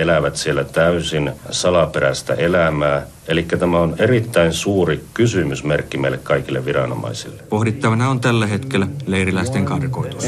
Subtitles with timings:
[0.00, 3.06] he elävät siellä täysin salaperäistä elämää.
[3.28, 7.42] Eli tämä on erittäin suuri kysymysmerkki meille kaikille viranomaisille.
[7.48, 10.24] Pohdittavana on tällä hetkellä leiriläisten karkoitus.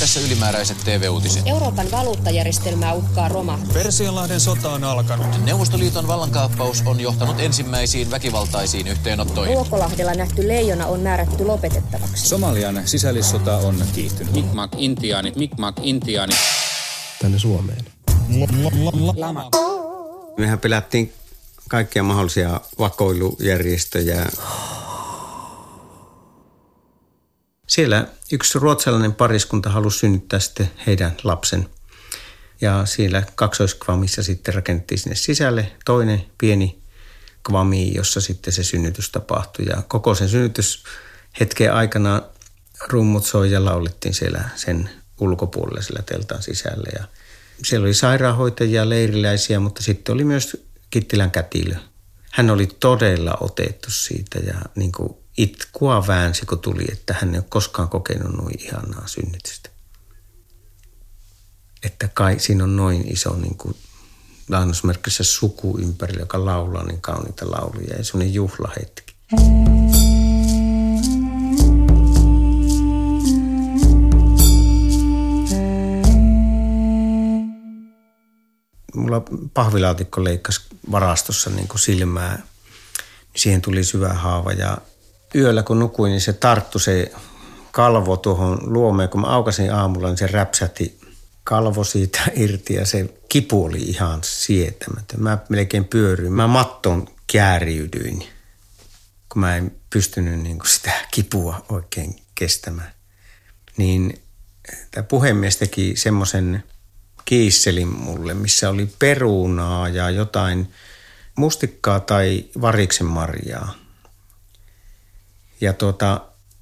[0.00, 1.42] Tässä ylimääräiset TV-uutiset.
[1.46, 3.58] Euroopan valuuttajärjestelmää uhkaa roma.
[3.74, 5.26] Persianlahden sota on alkanut.
[5.44, 9.54] Neuvostoliiton vallankaappaus on johtanut ensimmäisiin väkivaltaisiin yhteenottoihin.
[9.54, 12.28] Ruokolahdella nähty leijona on määrätty lopetettavaksi.
[12.28, 14.32] Somalian sisällissota on kiihtynyt.
[14.32, 16.36] Mikmak intiaanit, mikmak intiaanit.
[17.22, 17.84] Tänne Suomeen.
[19.16, 19.50] Lama.
[20.38, 21.12] Mehän pelättiin
[21.68, 24.26] kaikkia mahdollisia vakoilujärjestöjä.
[27.66, 31.68] Siellä yksi ruotsalainen pariskunta halusi synnyttää sitten heidän lapsen.
[32.60, 36.78] Ja siellä kaksoiskvamissa sitten rakennettiin sinne sisälle toinen pieni
[37.46, 39.66] kvami, jossa sitten se synnytys tapahtui.
[39.66, 42.22] Ja koko sen synnytyshetken aikana
[42.88, 46.90] rummut soi ja laulettiin siellä sen ulkopuolella sillä teltan sisällä.
[46.98, 47.04] Ja
[47.62, 50.56] siellä oli sairaanhoitajia, leiriläisiä, mutta sitten oli myös
[50.90, 51.74] Kittilän kätilö.
[52.30, 57.38] Hän oli todella otettu siitä ja niin kuin itkua väänsi, kun tuli, että hän ei
[57.38, 59.70] ole koskaan kokenut noin ihanaa synnytystä.
[61.82, 63.76] Että kai siinä on noin iso niin kuin
[64.48, 69.14] lainausmerkissä suku ympärillä, joka laulaa niin kauniita lauluja ja semmoinen juhlahetki.
[79.14, 82.42] Mulla pahvilaatikko leikkasi varastossa niin kuin silmää.
[83.36, 84.78] Siihen tuli syvä haava ja
[85.34, 87.12] yöllä kun nukuin, niin se tarttu se
[87.70, 89.08] kalvo tuohon luomeen.
[89.08, 91.00] Kun mä aukasin aamulla, niin se räpsäti
[91.44, 95.22] kalvo siitä irti ja se kipu oli ihan sietämätön.
[95.22, 96.32] Mä melkein pyöryin.
[96.32, 98.18] Mä mattoon kääriydyin,
[99.28, 102.92] kun mä en pystynyt niin kuin sitä kipua oikein kestämään.
[103.76, 104.22] Niin
[104.90, 106.64] tämä puhemies teki semmoisen–
[107.24, 110.72] kiisselin mulle, missä oli perunaa ja jotain
[111.36, 113.74] mustikkaa tai variksen marjaa.
[115.60, 116.20] Ja tuota,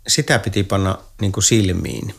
[0.09, 2.15] sitä piti panna niin kuin silmiin.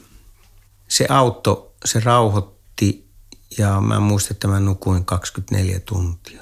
[0.87, 3.09] Se auto, se rauhoitti
[3.57, 6.41] ja mä muistan, että mä nukuin 24 tuntia.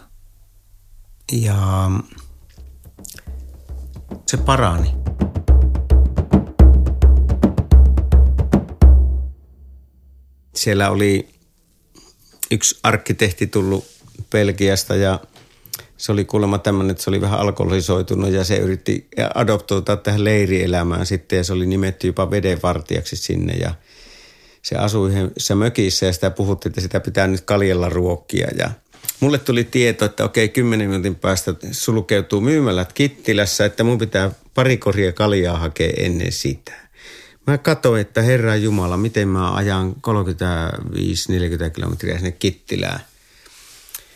[1.32, 1.92] Ja
[4.28, 4.94] se parani.
[10.56, 11.41] Siellä oli
[12.52, 13.86] yksi arkkitehti tullut
[14.32, 15.20] Belgiasta ja
[15.98, 21.06] se oli kuulemma tämmöinen, että se oli vähän alkoholisoitunut ja se yritti adoptoida tähän leirielämään
[21.06, 23.74] sitten ja se oli nimetty jopa vedenvartijaksi sinne ja
[24.62, 28.72] se asui yhdessä mökissä ja sitä puhuttiin, että sitä pitää nyt kaljella ruokkia ja
[29.20, 34.78] mulle tuli tieto, että okei, kymmenen minuutin päästä sulkeutuu myymälät Kittilässä, että mun pitää pari
[34.78, 36.72] koria kaljaa hakea ennen sitä.
[37.48, 39.96] Mä katsoin, että Herra Jumala, miten mä ajan
[41.68, 43.00] 35-40 kilometriä sinne Kittilään.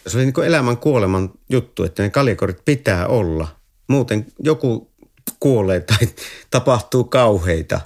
[0.08, 3.48] Se oli niin kuin elämän kuoleman juttu, että ne kaljakorit pitää olla.
[3.88, 4.92] Muuten joku
[5.40, 6.08] kuolee tai
[6.52, 7.82] tapahtuu kauheita.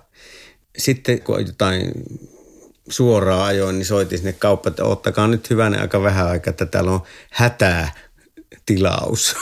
[0.78, 1.92] Sitten kun jotain
[2.90, 6.92] suoraan ajoin, niin soitin sinne kauppaan, että ottakaa nyt hyvänä aika vähän aikaa, että täällä
[6.92, 7.02] on
[7.32, 7.92] hätää
[8.66, 9.36] tilaus.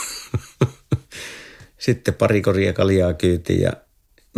[1.78, 3.72] Sitten pari koria kaljaa kyytiin ja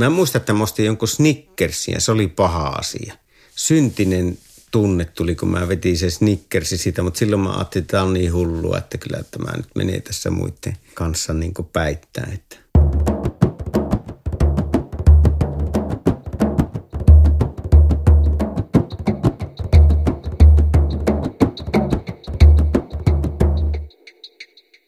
[0.01, 3.15] Mä muistan, että mä ostin jonkun Snickersin se oli paha asia.
[3.57, 4.39] Syntinen
[4.71, 8.13] tunne tuli, kun mä vetin se Snickersi siitä, mutta silloin mä ajattelin, että tämä on
[8.13, 12.31] niin hullua, että kyllä että mä nyt menee tässä muiden kanssa niin päittää.
[12.35, 12.57] Että.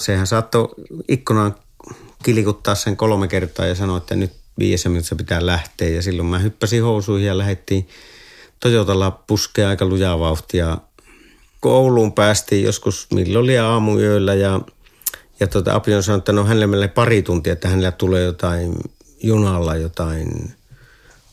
[0.02, 0.68] Sehän saattoi
[1.08, 1.54] ikkunaan
[2.22, 5.88] kilikuttaa sen kolme kertaa ja sanoa, että nyt viidessä minuutissa pitää lähteä.
[5.88, 7.88] Ja silloin mä hyppäsin housuihin ja lähdettiin
[8.60, 10.78] Toyotalla puskea aika lujaa vauhtia.
[11.60, 14.60] Kouluun päästiin joskus milloin oli aamuyöllä ja,
[15.40, 18.74] ja tota, Api on sanonut, että no hänelle menee pari tuntia, että hänellä tulee jotain
[19.22, 20.54] junalla jotain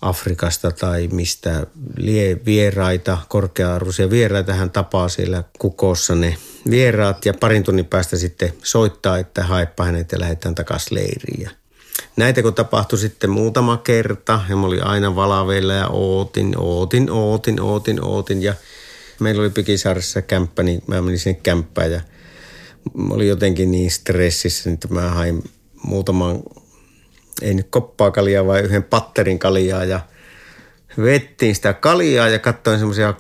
[0.02, 6.38] Afrikasta tai mistä lie vieraita, korkea-arvoisia vieraita hän tapaa siellä kukossa ne
[6.70, 11.50] vieraat ja parin tunnin päästä sitten soittaa, että haepa hänet ja lähdetään takaisin leiriin.
[12.16, 17.62] Näitä kun tapahtui sitten muutama kerta ja mä olin aina valaveilla ja ootin, ootin, ootin,
[17.62, 18.54] ootin, ootin ja
[19.20, 22.02] meillä oli Pikisaaressa kämppä, niin mä menin sinne kämppään ja
[22.94, 25.44] mä olin jotenkin niin stressissä, että mä hain
[25.84, 26.40] muutaman,
[27.42, 30.00] ei nyt koppaa kaljaa, vai yhden patterin kaljaa ja
[31.02, 33.14] vettiin sitä kaljaa ja katsoin semmoisia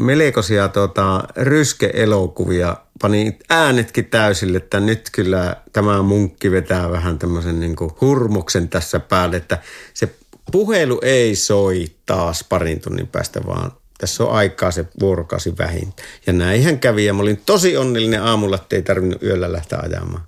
[0.00, 7.76] melkoisia tota, ryske-elokuvia– pani äänetkin täysille, että nyt kyllä tämä munkki vetää vähän tämmöisen niin
[8.00, 9.58] hurmuksen tässä päälle, että
[9.94, 10.14] se
[10.52, 16.02] puhelu ei soi taas parin tunnin päästä, vaan tässä on aikaa se vuorokausi vähintä.
[16.26, 20.22] Ja näinhän kävi ja mä olin tosi onnellinen aamulla, että ei tarvinnut yöllä lähteä ajamaan.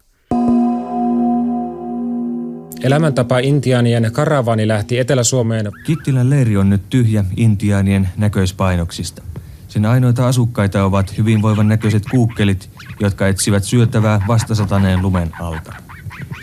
[2.82, 5.70] Elämäntapa intiaanien karavani lähti Etelä-Suomeen.
[5.84, 9.23] Kittilän leiri on nyt tyhjä intiaanien näköispainoksista.
[9.70, 12.70] Sen ainoita asukkaita ovat hyvinvoivan näköiset kuukkelit,
[13.00, 15.72] jotka etsivät syötävää vastasataneen lumen alta.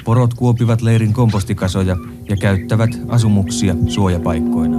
[0.03, 1.97] Porot kuopivat leirin kompostikasoja
[2.29, 4.77] ja käyttävät asumuksia suojapaikkoina.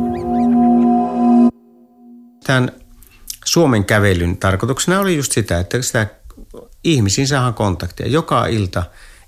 [2.45, 2.73] Tämän
[3.45, 6.07] Suomen kävelyn tarkoituksena oli just sitä, että sitä
[6.85, 8.07] ihmisiin saadaan kontaktia.
[8.07, 8.83] Joka ilta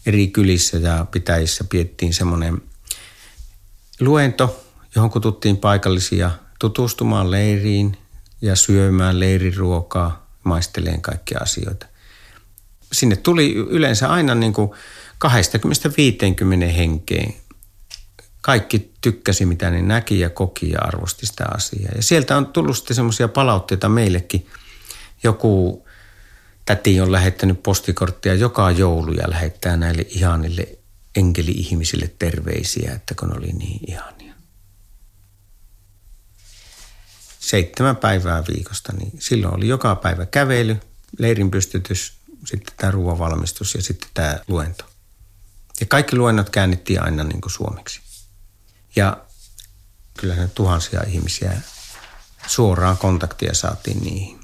[0.07, 2.63] eri kylissä ja pitäjissä piettiin semmoinen
[4.01, 4.63] luento,
[4.95, 6.31] johon kututtiin paikallisia
[6.61, 7.97] tutustumaan leiriin
[8.43, 11.87] ja syömään leiriruokaa, maisteleen kaikkia asioita.
[12.93, 14.71] Sinne tuli yleensä aina niin kuin
[15.25, 17.35] 20-50 henkeen.
[18.41, 21.93] Kaikki tykkäsi, mitä ne näki ja koki ja arvosti sitä asiaa.
[21.97, 24.47] Ja sieltä on tullut sitten semmoisia palautteita meillekin.
[25.23, 25.87] Joku
[26.65, 30.69] täti on lähettänyt postikorttia joka joulu ja lähettää näille ihanille
[31.17, 34.20] enkeli-ihmisille terveisiä, että kun oli niin ihania.
[37.51, 40.77] Seitsemän päivää viikosta, niin silloin oli joka päivä kävely,
[41.19, 42.13] leirin pystytys,
[42.45, 44.85] sitten tämä ruoanvalmistus ja sitten tämä luento.
[45.81, 48.01] Ja kaikki luennot käännettiin aina niin kuin suomeksi.
[48.97, 49.17] Ja
[50.19, 51.53] kyllähän tuhansia ihmisiä
[52.47, 54.41] suoraan kontaktia saatiin niihin.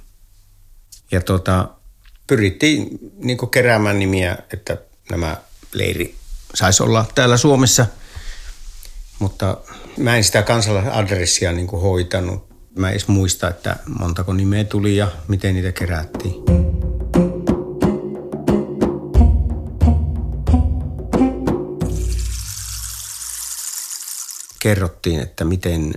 [1.11, 1.69] Ja tota,
[2.27, 4.77] pyrittiin niin kuin keräämään nimiä, että
[5.11, 5.37] nämä
[5.73, 6.15] leiri
[6.55, 7.87] saisi olla täällä Suomessa.
[9.19, 9.57] Mutta
[9.97, 12.56] mä en sitä kansalaisadressia niin kuin hoitanut.
[12.77, 16.35] Mä en edes muista, että montako nimeä tuli ja miten niitä kerättiin.
[24.59, 25.95] kerrottiin, että miten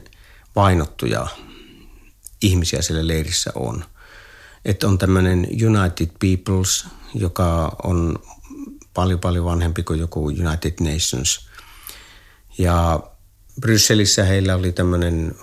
[0.55, 1.27] vainottuja
[2.41, 3.85] ihmisiä siellä leirissä on.
[4.65, 8.19] Että on tämmöinen United Peoples, joka on
[8.93, 11.49] paljon paljon vanhempi kuin joku United Nations.
[12.57, 13.03] Ja
[13.61, 15.35] Brysselissä heillä oli tämmöinen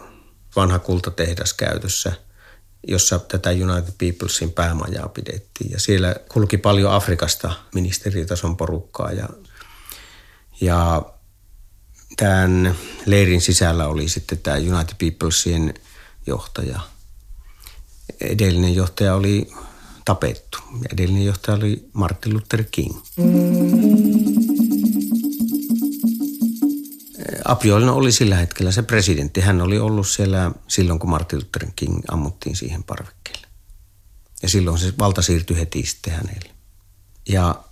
[0.56, 2.12] vanha kultatehdas käytössä,
[2.88, 5.70] jossa tätä United Peoplesin päämajaa pidettiin.
[5.70, 9.28] Ja siellä kulki paljon Afrikasta ministeritason porukkaa ja,
[10.60, 11.02] ja
[12.16, 12.76] tämän
[13.06, 15.74] leirin sisällä oli sitten tämä United Peoplesien
[16.26, 16.80] johtaja.
[18.20, 19.50] Edellinen johtaja oli
[20.04, 20.58] tapettu
[20.92, 23.00] edellinen johtaja oli Martin Luther King.
[27.48, 29.40] Apiollinen oli sillä hetkellä se presidentti.
[29.40, 33.46] Hän oli ollut siellä silloin, kun Martin Luther King ammuttiin siihen parvekkeelle.
[34.42, 36.50] Ja silloin se valta siirtyi heti sitten hänelle.
[37.28, 37.64] Ja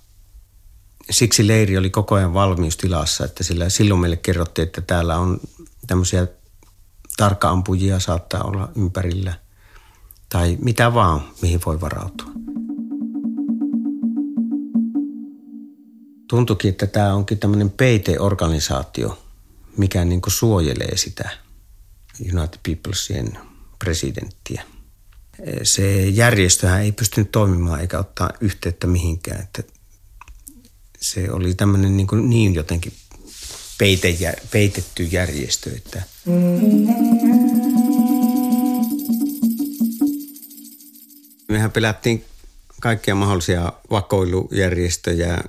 [1.11, 5.39] siksi leiri oli koko ajan valmiustilassa, että sillä silloin meille kerrottiin, että täällä on
[5.87, 6.27] tämmöisiä
[7.17, 9.33] tarkkaampujia saattaa olla ympärillä
[10.29, 12.31] tai mitä vaan, mihin voi varautua.
[16.29, 19.24] Tuntuikin, että tämä onkin tämmöinen peiteorganisaatio,
[19.77, 21.29] mikä niin kuin suojelee sitä
[22.33, 23.37] United Peoplesien
[23.79, 24.63] presidenttiä.
[25.63, 29.41] Se järjestöhän ei pystynyt toimimaan eikä ottaa yhteyttä mihinkään.
[29.41, 29.63] Että
[31.01, 32.93] se oli tämmöinen niin, kuin niin jotenkin
[33.77, 34.17] peite,
[34.51, 36.03] peitetty järjestö, että
[41.49, 42.25] mehän pelättiin
[42.81, 45.39] kaikkia mahdollisia vakoilujärjestöjä.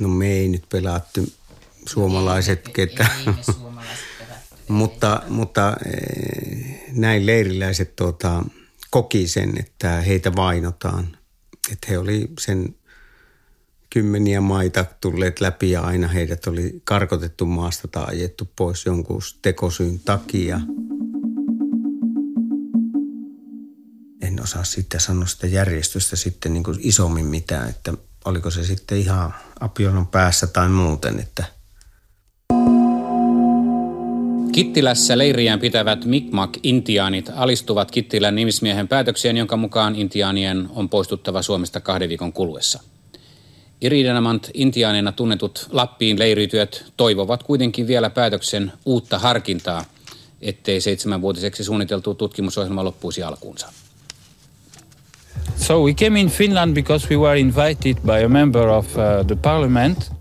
[0.00, 1.32] No me ei nyt pelattu
[1.88, 3.06] suomalaiset ketä.
[4.68, 8.44] mutta, mutta eh, näin leiriläiset tuota,
[8.90, 11.16] koki sen, että heitä vainotaan.
[11.72, 12.74] Että he oli sen
[13.90, 20.00] kymmeniä maita tulleet läpi ja aina heidät oli karkotettu maasta tai ajettu pois jonkun tekosyyn
[20.00, 20.60] takia.
[24.22, 28.98] En osaa sitten sanoa sitä järjestöstä sitten niin kuin isommin mitään, että oliko se sitten
[28.98, 31.44] ihan Apionon päässä tai muuten, että–
[34.58, 42.08] Kittilässä leiriään pitävät Mi'kmaq-intiaanit alistuvat Kittilän nimismiehen päätökseen, jonka mukaan intiaanien on poistuttava Suomesta kahden
[42.08, 42.82] viikon kuluessa.
[43.80, 49.84] Iridanamant intiaanina tunnetut Lappiin leirityöt toivovat kuitenkin vielä päätöksen uutta harkintaa,
[50.40, 53.72] ettei seitsemänvuotiseksi suunniteltu tutkimusohjelma loppuisi alkuunsa.
[55.56, 59.36] So we came in Finland because we were invited by a member of uh, the
[59.36, 60.17] parliament.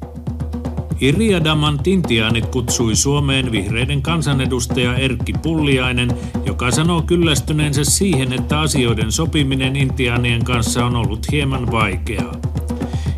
[1.01, 6.11] Iriadamant intiaanit kutsui Suomeen vihreiden kansanedustaja Erkki Pulliainen,
[6.45, 12.35] joka sanoo kyllästyneensä siihen, että asioiden sopiminen intiaanien kanssa on ollut hieman vaikeaa.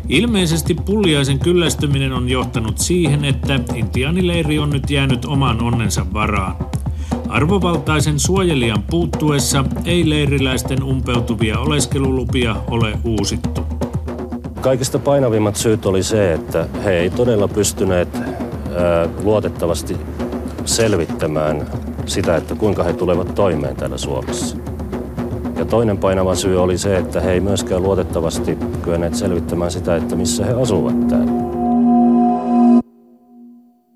[0.08, 6.56] Ilmeisesti pulliaisen kyllästyminen on johtanut siihen, että intiaanileiri on nyt jäänyt oman onnensa varaan.
[7.28, 13.59] Arvovaltaisen suojelijan puuttuessa ei leiriläisten umpeutuvia oleskelulupia ole uusittu.
[14.60, 18.08] Kaikista painavimmat syyt oli se, että he ei todella pystyneet
[19.22, 19.96] luotettavasti
[20.64, 21.70] selvittämään
[22.06, 24.56] sitä, että kuinka he tulevat toimeen täällä Suomessa.
[25.56, 30.16] Ja toinen painava syy oli se, että he ei myöskään luotettavasti kyenneet selvittämään sitä, että
[30.16, 31.32] missä he asuvat täällä.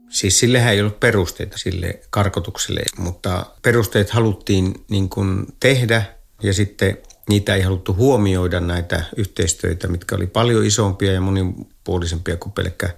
[0.09, 6.03] Siis sillehän ei ollut perusteita sille karkotukselle, mutta perusteet haluttiin niin kuin tehdä
[6.43, 12.53] ja sitten niitä ei haluttu huomioida näitä yhteistyötä, mitkä oli paljon isompia ja monipuolisempia kuin
[12.53, 12.95] pelkkä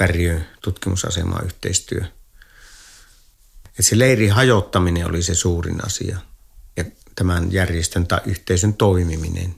[0.00, 2.04] Värjö tutkimusasema yhteistyö.
[3.78, 6.18] Et se leirin hajottaminen oli se suurin asia
[6.76, 6.84] ja
[7.14, 9.54] tämän järjestön tai yhteisön toimiminen.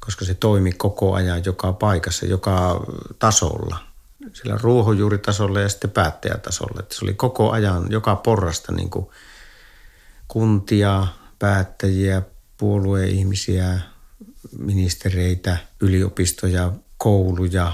[0.00, 2.86] Koska se toimi koko ajan joka paikassa, joka
[3.18, 3.78] tasolla.
[4.32, 6.80] Sillä ruohonjuuritasolla ja sitten päättäjätasolla.
[6.80, 9.06] Että se oli koko ajan joka porrasta niin kuin
[10.28, 11.06] kuntia,
[11.38, 12.22] päättäjiä,
[12.56, 13.80] puolueihmisiä,
[14.58, 17.72] ministereitä, yliopistoja, kouluja,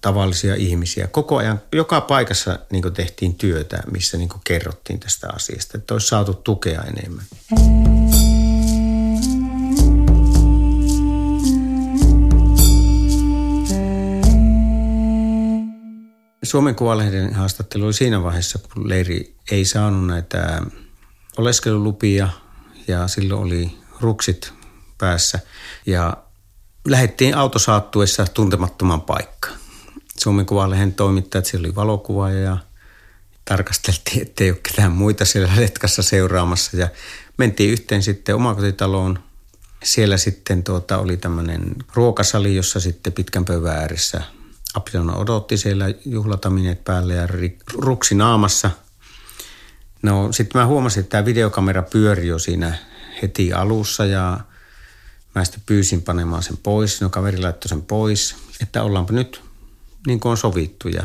[0.00, 1.06] tavallisia ihmisiä.
[1.06, 6.34] Koko ajan, joka paikassa niin tehtiin työtä, missä niin kerrottiin tästä asiasta, että olisi saatu
[6.34, 7.24] tukea enemmän.
[16.42, 20.62] Suomen Kuvalehden haastattelu oli siinä vaiheessa, kun leiri ei saanut näitä
[21.36, 22.28] oleskelulupia
[22.88, 24.52] ja silloin oli ruksit
[24.98, 25.38] päässä.
[25.86, 26.16] Ja
[26.88, 29.58] lähdettiin autosaattuessa tuntemattoman paikkaan.
[30.18, 32.56] Suomen Kuvalehden toimittajat, siellä oli valokuvaaja ja
[33.44, 36.76] tarkasteltiin, ettei ole ketään muita siellä letkassa seuraamassa.
[36.76, 36.88] Ja
[37.36, 39.18] mentiin yhteen sitten omakotitaloon.
[39.84, 44.22] Siellä sitten tuota, oli tämmöinen ruokasali, jossa sitten pitkän pöydän ääressä
[44.74, 47.28] Apilona odotti siellä juhlatamineet päälle ja
[47.72, 48.70] ruksi naamassa.
[50.04, 52.78] No sitten mä huomasin, että tämä videokamera pyöri jo siinä
[53.22, 54.40] heti alussa ja
[55.34, 57.00] mä sitten pyysin panemaan sen pois.
[57.00, 59.42] No kaveri laittoi sen pois, että ollaanpa nyt
[60.06, 60.88] niin kuin on sovittu.
[60.88, 61.02] Ja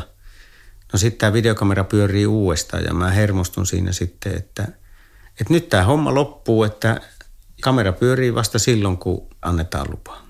[0.92, 4.62] no sitten tämä videokamera pyörii uudestaan ja mä hermostun siinä sitten, että,
[5.40, 7.00] että nyt tämä homma loppuu, että
[7.60, 10.29] kamera pyörii vasta silloin, kun annetaan lupa.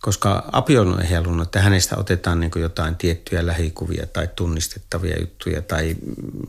[0.00, 5.96] Koska Apion ei halunnut, että hänestä otetaan niin jotain tiettyjä lähikuvia tai tunnistettavia juttuja tai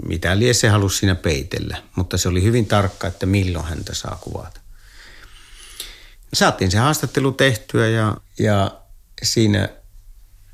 [0.06, 1.78] mitä lie se halusi siinä peitellä.
[1.96, 4.60] Mutta se oli hyvin tarkka, että milloin häntä saa kuvata.
[6.34, 8.72] Saatiin se haastattelu tehtyä ja, ja
[9.24, 9.70] siinä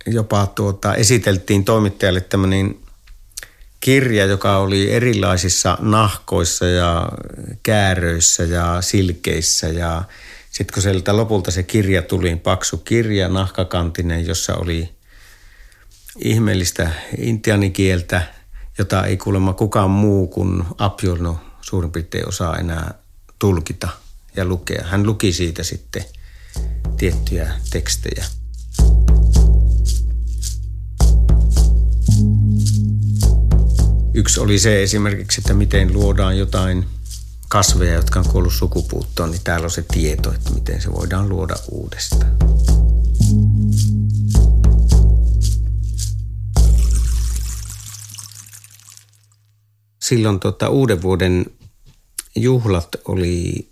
[0.06, 2.76] jopa tuota, esiteltiin toimittajalle tämmöinen
[3.80, 7.10] kirja, joka oli erilaisissa nahkoissa ja
[7.64, 10.04] kääröissä ja silkeissä ja
[10.56, 14.90] sitten kun sieltä lopulta se kirja tuli, paksu kirja, nahkakantinen, jossa oli
[16.20, 18.22] ihmeellistä intianikieltä,
[18.78, 22.94] jota ei kuulemma kukaan muu kuin Apjolno suurin piirtein osaa enää
[23.40, 23.90] tulkita
[24.36, 24.86] ja lukea.
[24.86, 26.06] Hän luki siitä sitten
[26.98, 28.26] tiettyjä tekstejä.
[34.14, 36.86] Yksi oli se esimerkiksi, että miten luodaan jotain
[37.56, 41.56] kasveja, jotka on kuollut sukupuuttoon, niin täällä on se tieto, että miten se voidaan luoda
[41.72, 42.38] uudestaan.
[50.04, 51.46] Silloin tota, uuden vuoden
[52.36, 53.70] juhlat oli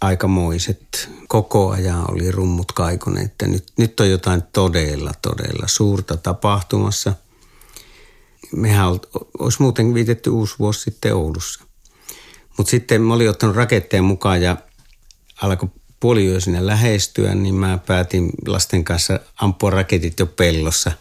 [0.00, 1.10] aikamoiset.
[1.28, 7.14] Koko ajan oli rummut kaikoneet, että nyt, nyt on jotain todella, todella suurta tapahtumassa–
[8.56, 8.86] mehän
[9.38, 11.67] olisi muuten viitetty uusi vuosi sitten Oulussa.
[12.58, 14.56] Mutta sitten mä olin ottanut raketteen mukaan ja
[15.42, 15.68] alkoi
[16.00, 20.92] puoliyö sinne lähestyä, niin mä päätin lasten kanssa ampua raketit jo pellossa,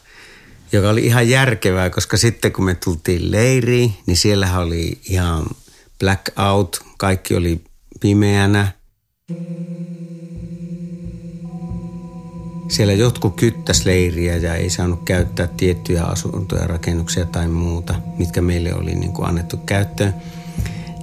[0.72, 5.46] joka oli ihan järkevää, koska sitten kun me tultiin leiriin, niin siellähän oli ihan
[6.00, 7.62] blackout, kaikki oli
[8.00, 8.72] pimeänä.
[12.70, 18.74] Siellä jotkut kyttäs leiriä ja ei saanut käyttää tiettyjä asuntoja, rakennuksia tai muuta, mitkä meille
[18.74, 20.14] oli niin kuin annettu käyttöön.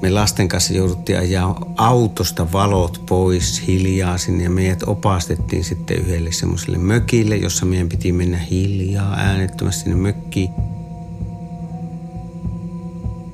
[0.05, 6.33] Me lasten kanssa jouduttiin ajaa autosta valot pois hiljaa sinne ja meidät opastettiin sitten yhdelle
[6.33, 10.51] semmoiselle mökille, jossa meidän piti mennä hiljaa äänettömästi sinne mökkiin.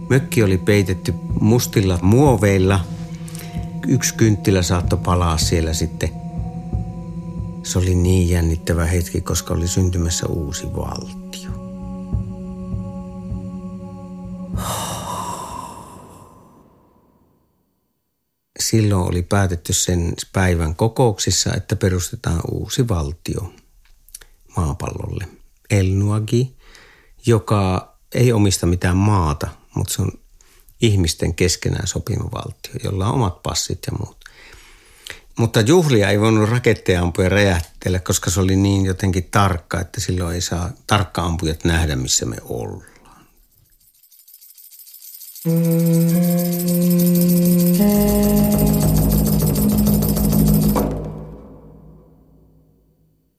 [0.08, 2.80] Mökki oli peitetty mustilla muoveilla.
[3.86, 6.08] Yksi kynttilä saattoi palaa siellä sitten
[7.62, 11.19] se oli niin jännittävä hetki, koska oli syntymässä uusi valtio.
[18.70, 23.52] Silloin oli päätetty sen päivän kokouksissa, että perustetaan uusi valtio
[24.56, 25.28] maapallolle.
[25.70, 26.56] Elnuagi,
[27.26, 30.12] joka ei omista mitään maata, mutta se on
[30.80, 34.24] ihmisten keskenään sopima valtio, jolla on omat passit ja muut.
[35.38, 40.34] Mutta juhlia ei voinut raketteja ampuja räjähtellä, koska se oli niin jotenkin tarkka, että silloin
[40.34, 42.99] ei saa tarkka ampujat nähdä, missä me ollaan.
[45.46, 45.80] Música